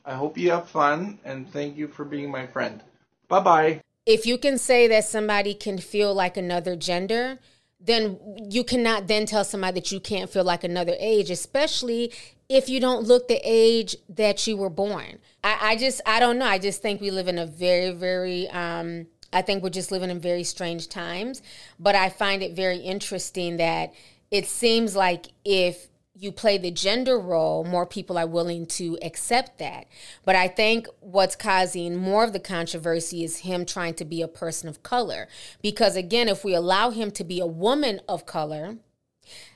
I 0.03 0.15
hope 0.15 0.35
you 0.35 0.49
have 0.49 0.67
fun, 0.67 1.19
and 1.23 1.47
thank 1.53 1.77
you 1.77 1.87
for 1.89 2.05
being 2.05 2.31
my 2.31 2.47
friend. 2.47 2.81
Bye 3.27 3.39
bye. 3.39 3.81
If 4.05 4.25
you 4.25 4.37
can 4.37 4.57
say 4.57 4.87
that 4.87 5.05
somebody 5.05 5.53
can 5.53 5.77
feel 5.77 6.13
like 6.13 6.35
another 6.35 6.75
gender, 6.75 7.39
then 7.79 8.19
you 8.49 8.63
cannot 8.63 9.07
then 9.07 9.25
tell 9.25 9.43
somebody 9.43 9.79
that 9.79 9.91
you 9.91 9.99
can't 9.99 10.29
feel 10.29 10.43
like 10.43 10.63
another 10.63 10.95
age, 10.99 11.29
especially 11.29 12.11
if 12.49 12.69
you 12.69 12.79
don't 12.79 13.05
look 13.05 13.27
the 13.27 13.41
age 13.43 13.95
that 14.09 14.45
you 14.47 14.55
were 14.57 14.69
born. 14.69 15.19
I, 15.43 15.57
I 15.61 15.75
just, 15.75 16.01
I 16.05 16.19
don't 16.19 16.37
know. 16.37 16.45
I 16.45 16.59
just 16.59 16.81
think 16.81 17.01
we 17.01 17.11
live 17.11 17.27
in 17.27 17.37
a 17.37 17.45
very, 17.45 17.91
very, 17.91 18.49
um, 18.49 19.07
I 19.33 19.41
think 19.41 19.63
we're 19.63 19.69
just 19.69 19.91
living 19.91 20.09
in 20.09 20.19
very 20.19 20.43
strange 20.43 20.87
times. 20.87 21.41
But 21.79 21.95
I 21.95 22.09
find 22.09 22.41
it 22.41 22.55
very 22.55 22.77
interesting 22.77 23.57
that 23.57 23.93
it 24.31 24.45
seems 24.45 24.95
like 24.95 25.27
if 25.43 25.87
you 26.15 26.31
play 26.31 26.57
the 26.57 26.71
gender 26.71 27.19
role, 27.19 27.63
more 27.63 27.85
people 27.85 28.17
are 28.17 28.27
willing 28.27 28.67
to 28.67 28.97
accept 29.01 29.57
that. 29.57 29.87
But 30.23 30.35
I 30.35 30.47
think 30.47 30.87
what's 30.99 31.35
causing 31.35 31.95
more 31.95 32.23
of 32.23 32.33
the 32.33 32.39
controversy 32.39 33.23
is 33.23 33.39
him 33.39 33.65
trying 33.65 33.95
to 33.95 34.05
be 34.05 34.21
a 34.21 34.27
person 34.27 34.69
of 34.69 34.83
color. 34.83 35.27
Because 35.61 35.95
again, 35.95 36.29
if 36.29 36.43
we 36.43 36.53
allow 36.53 36.91
him 36.91 37.09
to 37.11 37.23
be 37.23 37.39
a 37.39 37.47
woman 37.47 37.99
of 38.07 38.27
color, 38.27 38.77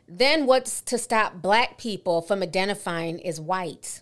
then 0.07 0.45
what's 0.45 0.81
to 0.81 0.97
stop 0.97 1.41
black 1.41 1.77
people 1.77 2.21
from 2.21 2.41
identifying 2.41 3.23
as 3.25 3.39
white? 3.39 4.01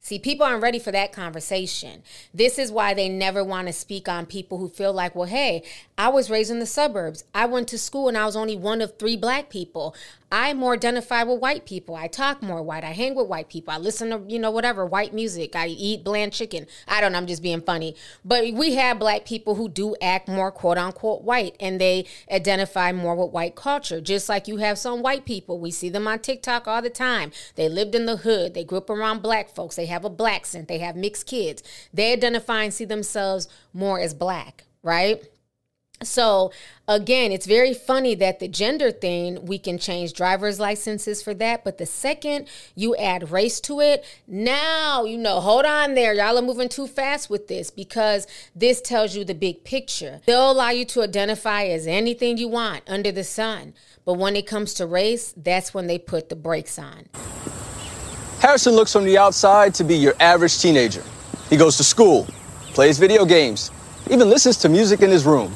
See, 0.00 0.18
people 0.18 0.46
aren't 0.46 0.62
ready 0.62 0.78
for 0.78 0.90
that 0.92 1.12
conversation. 1.12 2.02
This 2.32 2.58
is 2.58 2.72
why 2.72 2.94
they 2.94 3.10
never 3.10 3.44
want 3.44 3.66
to 3.66 3.74
speak 3.74 4.08
on 4.08 4.24
people 4.24 4.56
who 4.56 4.70
feel 4.70 4.92
like, 4.92 5.14
well, 5.14 5.28
hey, 5.28 5.64
I 5.98 6.08
was 6.08 6.30
raised 6.30 6.50
in 6.50 6.60
the 6.60 6.66
suburbs. 6.66 7.24
I 7.34 7.44
went 7.44 7.68
to 7.68 7.78
school 7.78 8.08
and 8.08 8.16
I 8.16 8.24
was 8.24 8.36
only 8.36 8.56
one 8.56 8.80
of 8.80 8.98
three 8.98 9.18
black 9.18 9.50
people. 9.50 9.94
I 10.30 10.52
more 10.52 10.74
identify 10.74 11.22
with 11.22 11.40
white 11.40 11.64
people. 11.64 11.94
I 11.94 12.06
talk 12.06 12.42
more 12.42 12.62
white. 12.62 12.84
I 12.84 12.92
hang 12.92 13.14
with 13.14 13.28
white 13.28 13.48
people. 13.48 13.72
I 13.72 13.78
listen 13.78 14.10
to, 14.10 14.22
you 14.30 14.38
know, 14.38 14.50
whatever, 14.50 14.84
white 14.84 15.14
music. 15.14 15.56
I 15.56 15.68
eat 15.68 16.04
bland 16.04 16.32
chicken. 16.34 16.66
I 16.86 17.00
don't 17.00 17.12
know, 17.12 17.18
I'm 17.18 17.26
just 17.26 17.42
being 17.42 17.62
funny. 17.62 17.96
But 18.24 18.52
we 18.52 18.74
have 18.74 18.98
black 18.98 19.24
people 19.24 19.54
who 19.54 19.68
do 19.68 19.96
act 20.02 20.28
more 20.28 20.52
quote 20.52 20.76
unquote 20.76 21.22
white 21.22 21.56
and 21.60 21.80
they 21.80 22.04
identify 22.30 22.92
more 22.92 23.14
with 23.14 23.32
white 23.32 23.54
culture. 23.54 24.00
Just 24.00 24.28
like 24.28 24.46
you 24.48 24.58
have 24.58 24.78
some 24.78 25.00
white 25.00 25.24
people. 25.24 25.58
We 25.58 25.70
see 25.70 25.88
them 25.88 26.06
on 26.06 26.18
TikTok 26.18 26.68
all 26.68 26.82
the 26.82 26.90
time. 26.90 27.32
They 27.54 27.68
lived 27.68 27.94
in 27.94 28.04
the 28.04 28.18
hood. 28.18 28.52
They 28.52 28.64
grew 28.64 28.78
up 28.78 28.90
around 28.90 29.22
black 29.22 29.48
folks. 29.48 29.76
They 29.76 29.86
have 29.86 30.04
a 30.04 30.10
black 30.10 30.44
scent. 30.44 30.68
They 30.68 30.78
have 30.78 30.96
mixed 30.96 31.26
kids. 31.26 31.62
They 31.92 32.12
identify 32.12 32.64
and 32.64 32.74
see 32.74 32.84
themselves 32.84 33.48
more 33.72 33.98
as 33.98 34.12
black, 34.12 34.64
right? 34.82 35.22
So 36.02 36.52
again, 36.86 37.32
it's 37.32 37.46
very 37.46 37.74
funny 37.74 38.14
that 38.16 38.38
the 38.38 38.46
gender 38.48 38.90
thing, 38.92 39.44
we 39.46 39.58
can 39.58 39.78
change 39.78 40.12
driver's 40.12 40.60
licenses 40.60 41.22
for 41.22 41.34
that. 41.34 41.64
But 41.64 41.78
the 41.78 41.86
second 41.86 42.46
you 42.76 42.94
add 42.96 43.30
race 43.30 43.60
to 43.62 43.80
it, 43.80 44.04
now, 44.26 45.04
you 45.04 45.18
know, 45.18 45.40
hold 45.40 45.64
on 45.64 45.94
there. 45.94 46.14
Y'all 46.14 46.38
are 46.38 46.42
moving 46.42 46.68
too 46.68 46.86
fast 46.86 47.28
with 47.28 47.48
this 47.48 47.70
because 47.70 48.26
this 48.54 48.80
tells 48.80 49.16
you 49.16 49.24
the 49.24 49.34
big 49.34 49.64
picture. 49.64 50.20
They'll 50.26 50.52
allow 50.52 50.70
you 50.70 50.84
to 50.86 51.02
identify 51.02 51.64
as 51.64 51.86
anything 51.86 52.38
you 52.38 52.48
want 52.48 52.84
under 52.86 53.10
the 53.10 53.24
sun. 53.24 53.74
But 54.04 54.14
when 54.14 54.36
it 54.36 54.46
comes 54.46 54.74
to 54.74 54.86
race, 54.86 55.34
that's 55.36 55.74
when 55.74 55.86
they 55.86 55.98
put 55.98 56.28
the 56.28 56.36
brakes 56.36 56.78
on. 56.78 57.06
Harrison 58.40 58.74
looks 58.74 58.92
from 58.92 59.04
the 59.04 59.18
outside 59.18 59.74
to 59.74 59.84
be 59.84 59.96
your 59.96 60.14
average 60.20 60.60
teenager. 60.60 61.02
He 61.50 61.56
goes 61.56 61.76
to 61.78 61.84
school, 61.84 62.26
plays 62.72 62.98
video 62.98 63.24
games, 63.24 63.72
even 64.10 64.30
listens 64.30 64.56
to 64.58 64.68
music 64.68 65.02
in 65.02 65.10
his 65.10 65.26
room. 65.26 65.54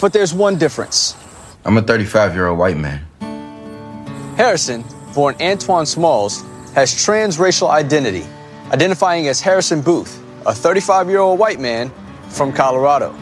But 0.00 0.12
there's 0.12 0.34
one 0.34 0.58
difference. 0.58 1.16
I'm 1.64 1.78
a 1.78 1.82
35 1.82 2.34
year 2.34 2.48
old 2.48 2.58
white 2.58 2.76
man. 2.76 3.04
Harrison, 4.36 4.84
born 5.14 5.34
Antoine 5.40 5.86
Smalls, 5.86 6.42
has 6.74 6.92
transracial 6.92 7.70
identity, 7.70 8.26
identifying 8.70 9.28
as 9.28 9.40
Harrison 9.40 9.80
Booth, 9.80 10.22
a 10.44 10.52
35 10.52 11.08
year 11.08 11.20
old 11.20 11.38
white 11.38 11.58
man 11.58 11.90
from 12.28 12.52
Colorado. 12.52 13.14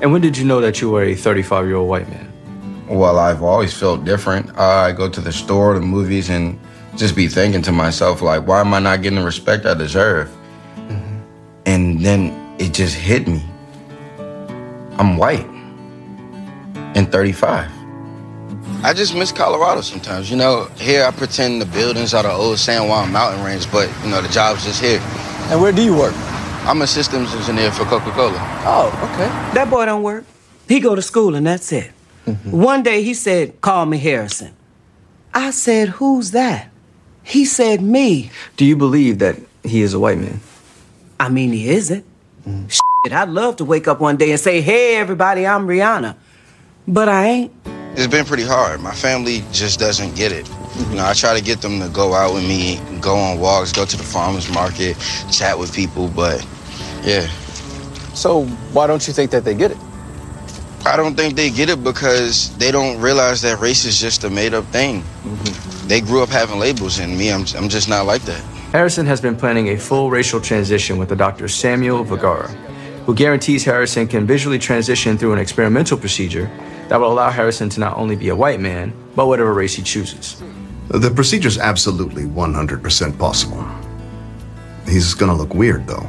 And 0.00 0.12
when 0.12 0.22
did 0.22 0.38
you 0.38 0.44
know 0.44 0.60
that 0.60 0.80
you 0.80 0.90
were 0.90 1.02
a 1.02 1.14
35 1.14 1.66
year 1.66 1.76
old 1.76 1.88
white 1.88 2.08
man? 2.08 2.24
Well, 2.88 3.18
I've 3.18 3.42
always 3.42 3.76
felt 3.76 4.04
different. 4.04 4.56
Uh, 4.56 4.62
I 4.62 4.92
go 4.92 5.10
to 5.10 5.20
the 5.20 5.32
store, 5.32 5.74
the 5.74 5.80
movies, 5.80 6.30
and 6.30 6.58
just 6.96 7.14
be 7.14 7.28
thinking 7.28 7.60
to 7.62 7.72
myself, 7.72 8.22
like, 8.22 8.46
why 8.46 8.60
am 8.60 8.72
I 8.72 8.78
not 8.78 9.02
getting 9.02 9.18
the 9.18 9.24
respect 9.24 9.66
I 9.66 9.74
deserve? 9.74 10.28
Mm-hmm. 10.76 11.18
And 11.66 12.00
then 12.00 12.56
it 12.58 12.72
just 12.72 12.94
hit 12.94 13.28
me. 13.28 13.42
I'm 14.96 15.18
white 15.18 15.46
and 16.94 17.10
35. 17.10 17.70
I 18.84 18.92
just 18.94 19.14
miss 19.14 19.32
Colorado 19.32 19.80
sometimes. 19.80 20.30
You 20.30 20.36
know, 20.36 20.64
here 20.76 21.04
I 21.04 21.10
pretend 21.10 21.60
the 21.60 21.66
buildings 21.66 22.14
are 22.14 22.22
the 22.22 22.30
old 22.30 22.58
San 22.58 22.88
Juan 22.88 23.10
mountain 23.12 23.44
range, 23.44 23.70
but, 23.72 23.90
you 24.04 24.10
know, 24.10 24.22
the 24.22 24.28
job's 24.28 24.64
just 24.64 24.80
here. 24.80 25.00
And 25.50 25.60
where 25.60 25.72
do 25.72 25.82
you 25.82 25.96
work? 25.96 26.14
I'm 26.64 26.82
a 26.82 26.86
systems 26.86 27.34
engineer 27.34 27.72
for 27.72 27.84
Coca-Cola. 27.84 28.36
Oh, 28.64 28.88
okay. 29.12 29.28
That 29.54 29.68
boy 29.70 29.86
don't 29.86 30.02
work. 30.02 30.24
He 30.68 30.80
go 30.80 30.94
to 30.94 31.02
school 31.02 31.34
and 31.34 31.46
that's 31.46 31.72
it. 31.72 31.90
Mm-hmm. 32.26 32.50
One 32.50 32.82
day 32.82 33.02
he 33.02 33.14
said, 33.14 33.60
call 33.60 33.86
me 33.86 33.98
Harrison. 33.98 34.54
I 35.32 35.50
said, 35.50 35.88
who's 35.88 36.32
that? 36.32 36.70
He 37.22 37.44
said, 37.44 37.80
me. 37.80 38.30
Do 38.56 38.64
you 38.64 38.76
believe 38.76 39.18
that 39.18 39.36
he 39.64 39.82
is 39.82 39.94
a 39.94 39.98
white 39.98 40.18
man? 40.18 40.40
I 41.18 41.28
mean, 41.30 41.52
he 41.52 41.68
isn't. 41.68 42.04
Mm. 42.46 42.70
Shit, 42.70 43.12
I'd 43.12 43.28
love 43.28 43.56
to 43.56 43.64
wake 43.64 43.88
up 43.88 44.00
one 44.00 44.16
day 44.16 44.30
and 44.30 44.40
say, 44.40 44.60
hey, 44.60 44.96
everybody, 44.96 45.46
I'm 45.46 45.66
Rihanna. 45.66 46.16
But 46.88 47.10
I 47.10 47.26
ain't. 47.26 47.52
It's 47.96 48.06
been 48.06 48.24
pretty 48.24 48.44
hard. 48.44 48.80
My 48.80 48.94
family 48.94 49.44
just 49.52 49.78
doesn't 49.78 50.16
get 50.16 50.32
it. 50.32 50.48
You 50.88 50.96
know, 50.96 51.04
I 51.04 51.12
try 51.12 51.36
to 51.36 51.44
get 51.44 51.60
them 51.60 51.80
to 51.80 51.88
go 51.90 52.14
out 52.14 52.32
with 52.32 52.44
me, 52.44 52.80
go 53.02 53.14
on 53.14 53.38
walks, 53.38 53.72
go 53.72 53.84
to 53.84 53.96
the 53.96 54.02
farmers 54.02 54.50
market, 54.50 54.96
chat 55.30 55.58
with 55.58 55.74
people, 55.74 56.08
but 56.08 56.42
yeah. 57.02 57.26
So 58.14 58.46
why 58.72 58.86
don't 58.86 59.06
you 59.06 59.12
think 59.12 59.30
that 59.32 59.44
they 59.44 59.54
get 59.54 59.72
it? 59.72 59.76
I 60.86 60.96
don't 60.96 61.14
think 61.14 61.34
they 61.34 61.50
get 61.50 61.68
it 61.68 61.84
because 61.84 62.56
they 62.56 62.70
don't 62.70 62.98
realize 63.02 63.42
that 63.42 63.60
race 63.60 63.84
is 63.84 64.00
just 64.00 64.24
a 64.24 64.30
made 64.30 64.54
up 64.54 64.64
thing. 64.66 65.02
Mm-hmm. 65.02 65.88
They 65.88 66.00
grew 66.00 66.22
up 66.22 66.30
having 66.30 66.58
labels, 66.58 67.00
and 67.00 67.18
me, 67.18 67.30
I'm, 67.30 67.44
I'm 67.54 67.68
just 67.68 67.90
not 67.90 68.06
like 68.06 68.22
that. 68.22 68.40
Harrison 68.72 69.04
has 69.04 69.20
been 69.20 69.36
planning 69.36 69.68
a 69.68 69.76
full 69.76 70.10
racial 70.10 70.40
transition 70.40 70.96
with 70.96 71.10
the 71.10 71.16
Dr. 71.16 71.48
Samuel 71.48 72.04
Vergara, 72.04 72.48
who 73.04 73.14
guarantees 73.14 73.64
Harrison 73.64 74.06
can 74.06 74.26
visually 74.26 74.58
transition 74.58 75.18
through 75.18 75.34
an 75.34 75.38
experimental 75.38 75.98
procedure 75.98 76.50
that 76.88 76.98
will 76.98 77.12
allow 77.12 77.30
Harrison 77.30 77.68
to 77.70 77.80
not 77.80 77.96
only 77.96 78.16
be 78.16 78.28
a 78.30 78.36
white 78.36 78.60
man, 78.60 78.92
but 79.14 79.26
whatever 79.26 79.52
race 79.54 79.74
he 79.74 79.82
chooses. 79.82 80.42
The 80.88 81.10
procedure's 81.10 81.58
absolutely 81.58 82.24
100% 82.24 83.18
possible. 83.18 83.66
He's 84.86 85.12
gonna 85.14 85.36
look 85.36 85.54
weird, 85.54 85.86
though. 85.86 86.08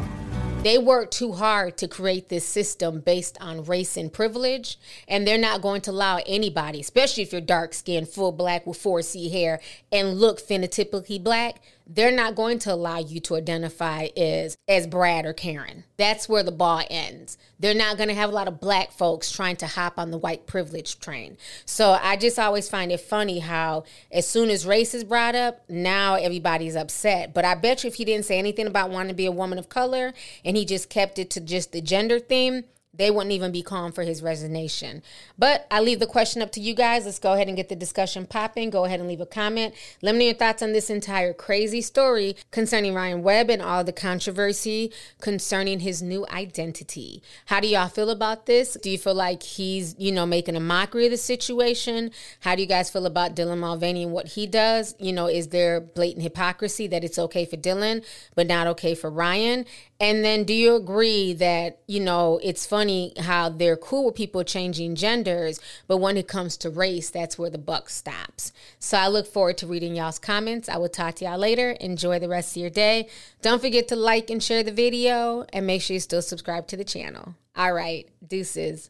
They 0.63 0.77
work 0.77 1.09
too 1.09 1.31
hard 1.31 1.77
to 1.77 1.87
create 1.87 2.27
this 2.27 2.45
system 2.45 2.99
based 2.99 3.37
on 3.39 3.63
race 3.63 3.95
and 3.95 4.11
privilege, 4.11 4.77
and 5.07 5.25
they're 5.25 5.37
not 5.37 5.61
going 5.61 5.79
to 5.81 5.91
allow 5.91 6.19
anybody, 6.27 6.81
especially 6.81 7.23
if 7.23 7.31
you're 7.31 7.39
dark 7.39 7.73
skinned, 7.73 8.09
full 8.09 8.33
black 8.33 8.67
with 8.67 8.77
4C 8.77 9.31
hair, 9.31 9.61
and 9.89 10.19
look 10.19 10.45
phenotypically 10.45 11.23
black, 11.23 11.61
they're 11.91 12.11
not 12.11 12.35
going 12.35 12.59
to 12.59 12.71
allow 12.71 12.99
you 12.99 13.19
to 13.19 13.35
identify 13.35 14.09
as 14.15 14.55
as 14.67 14.85
Brad 14.85 15.25
or 15.25 15.33
Karen. 15.33 15.83
That's 15.97 16.29
where 16.29 16.43
the 16.43 16.51
ball 16.51 16.83
ends. 16.89 17.37
They're 17.59 17.73
not 17.73 17.97
going 17.97 18.09
to 18.09 18.15
have 18.15 18.29
a 18.29 18.33
lot 18.33 18.47
of 18.47 18.61
black 18.61 18.91
folks 18.91 19.31
trying 19.31 19.55
to 19.57 19.67
hop 19.67 19.97
on 19.97 20.11
the 20.11 20.17
white 20.17 20.45
privilege 20.45 20.99
train. 20.99 21.37
So 21.65 21.97
I 22.01 22.15
just 22.15 22.37
always 22.37 22.69
find 22.69 22.91
it 22.91 23.01
funny 23.01 23.39
how 23.39 23.85
as 24.11 24.27
soon 24.27 24.51
as 24.51 24.67
race 24.67 24.93
is 24.93 25.03
brought 25.03 25.35
up, 25.35 25.67
now 25.67 26.13
everybody's 26.13 26.75
upset. 26.75 27.33
But 27.33 27.43
I 27.43 27.55
bet 27.55 27.83
you 27.83 27.87
if 27.87 27.95
he 27.95 28.05
didn't 28.05 28.25
say 28.25 28.37
anything 28.37 28.67
about 28.67 28.91
wanting 28.91 29.09
to 29.09 29.15
be 29.15 29.25
a 29.25 29.31
woman 29.31 29.57
of 29.57 29.67
color 29.67 30.13
and 30.45 30.55
he 30.55 30.65
just 30.65 30.89
kept 30.89 31.17
it 31.17 31.31
to 31.31 31.41
just 31.41 31.71
the 31.71 31.81
gender 31.81 32.19
theme, 32.19 32.65
they 32.99 33.09
wouldn't 33.09 33.31
even 33.31 33.51
be 33.51 33.63
calling 33.63 33.93
for 33.93 34.03
his 34.03 34.21
resignation. 34.21 35.01
But 35.37 35.65
I 35.71 35.79
leave 35.79 35.99
the 35.99 36.05
question 36.05 36.41
up 36.41 36.51
to 36.51 36.59
you 36.59 36.73
guys. 36.73 37.05
Let's 37.05 37.17
go 37.17 37.33
ahead 37.33 37.47
and 37.47 37.55
get 37.55 37.69
the 37.69 37.75
discussion 37.75 38.25
popping. 38.25 38.69
Go 38.69 38.83
ahead 38.83 38.99
and 38.99 39.07
leave 39.07 39.21
a 39.21 39.25
comment. 39.25 39.73
Let 40.01 40.13
me 40.13 40.19
know 40.19 40.25
your 40.25 40.33
thoughts 40.35 40.61
on 40.61 40.73
this 40.73 40.89
entire 40.89 41.33
crazy 41.33 41.81
story 41.81 42.35
concerning 42.51 42.93
Ryan 42.93 43.23
Webb 43.23 43.49
and 43.49 43.61
all 43.61 43.85
the 43.85 43.93
controversy 43.93 44.91
concerning 45.21 45.79
his 45.79 46.01
new 46.01 46.27
identity. 46.27 47.23
How 47.45 47.61
do 47.61 47.69
y'all 47.69 47.87
feel 47.87 48.09
about 48.09 48.45
this? 48.47 48.77
Do 48.81 48.89
you 48.89 48.97
feel 48.97 49.15
like 49.15 49.43
he's, 49.43 49.95
you 49.97 50.11
know, 50.11 50.25
making 50.25 50.57
a 50.57 50.59
mockery 50.59 51.05
of 51.05 51.11
the 51.11 51.17
situation? 51.17 52.11
How 52.41 52.55
do 52.55 52.61
you 52.61 52.67
guys 52.67 52.89
feel 52.89 53.05
about 53.05 53.33
Dylan 53.33 53.59
Mulvaney 53.59 54.03
and 54.03 54.11
what 54.11 54.27
he 54.27 54.45
does? 54.45 54.93
You 54.99 55.13
know, 55.13 55.27
is 55.27 55.47
there 55.47 55.79
blatant 55.79 56.23
hypocrisy 56.23 56.87
that 56.87 57.05
it's 57.05 57.17
okay 57.17 57.45
for 57.45 57.55
Dylan, 57.55 58.03
but 58.35 58.47
not 58.47 58.67
okay 58.67 58.93
for 58.93 59.09
Ryan? 59.09 59.65
And 60.01 60.23
then 60.23 60.43
do 60.43 60.53
you 60.53 60.75
agree 60.75 61.33
that, 61.33 61.79
you 61.87 61.99
know, 61.99 62.39
it's 62.43 62.65
funny 62.89 63.13
how 63.19 63.49
they're 63.49 63.77
cool 63.77 64.05
with 64.05 64.15
people 64.15 64.43
changing 64.43 64.95
genders, 64.95 65.59
but 65.87 65.97
when 65.97 66.17
it 66.17 66.27
comes 66.27 66.57
to 66.57 66.69
race, 66.69 67.09
that's 67.09 67.37
where 67.37 67.49
the 67.49 67.57
buck 67.57 67.89
stops. 67.89 68.51
So 68.79 68.97
I 68.97 69.07
look 69.07 69.27
forward 69.27 69.57
to 69.59 69.67
reading 69.67 69.95
y'all's 69.95 70.19
comments. 70.19 70.67
I 70.67 70.77
will 70.77 70.89
talk 70.89 71.15
to 71.15 71.25
y'all 71.25 71.37
later. 71.37 71.71
Enjoy 71.71 72.19
the 72.19 72.29
rest 72.29 72.55
of 72.55 72.61
your 72.61 72.69
day. 72.69 73.07
Don't 73.41 73.61
forget 73.61 73.87
to 73.89 73.95
like 73.95 74.29
and 74.29 74.41
share 74.41 74.63
the 74.63 74.71
video 74.71 75.45
and 75.53 75.67
make 75.67 75.81
sure 75.81 75.93
you 75.93 75.99
still 75.99 76.21
subscribe 76.21 76.67
to 76.67 76.77
the 76.77 76.83
channel. 76.83 77.35
All 77.55 77.73
right, 77.73 78.07
deuces. 78.25 78.89